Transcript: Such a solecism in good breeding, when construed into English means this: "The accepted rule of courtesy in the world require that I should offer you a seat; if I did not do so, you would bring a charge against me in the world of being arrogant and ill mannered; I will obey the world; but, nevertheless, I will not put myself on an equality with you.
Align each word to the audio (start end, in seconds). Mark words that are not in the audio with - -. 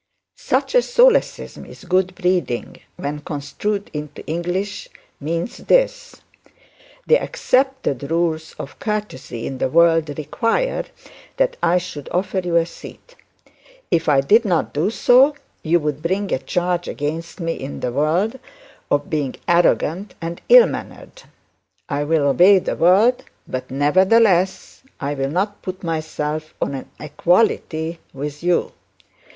Such 0.37 0.73
a 0.73 0.81
solecism 0.81 1.63
in 1.63 1.75
good 1.87 2.15
breeding, 2.15 2.77
when 2.97 3.19
construed 3.19 3.91
into 3.93 4.25
English 4.25 4.89
means 5.19 5.57
this: 5.57 6.15
"The 7.05 7.21
accepted 7.21 8.09
rule 8.09 8.39
of 8.57 8.79
courtesy 8.79 9.45
in 9.45 9.59
the 9.59 9.69
world 9.69 10.17
require 10.17 10.85
that 11.37 11.55
I 11.61 11.77
should 11.77 12.09
offer 12.11 12.39
you 12.39 12.55
a 12.55 12.65
seat; 12.65 13.13
if 13.91 14.09
I 14.09 14.21
did 14.21 14.43
not 14.43 14.73
do 14.73 14.89
so, 14.89 15.35
you 15.61 15.79
would 15.79 16.01
bring 16.01 16.33
a 16.33 16.39
charge 16.39 16.87
against 16.87 17.39
me 17.39 17.53
in 17.53 17.81
the 17.81 17.91
world 17.91 18.39
of 18.89 19.07
being 19.07 19.35
arrogant 19.47 20.15
and 20.19 20.41
ill 20.49 20.65
mannered; 20.65 21.21
I 21.87 22.05
will 22.05 22.27
obey 22.27 22.57
the 22.57 22.75
world; 22.75 23.23
but, 23.47 23.69
nevertheless, 23.69 24.81
I 24.99 25.13
will 25.13 25.29
not 25.29 25.61
put 25.61 25.83
myself 25.83 26.55
on 26.59 26.73
an 26.73 26.89
equality 26.99 27.99
with 28.13 28.41
you. 28.41 28.71